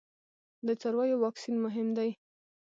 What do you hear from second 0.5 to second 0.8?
د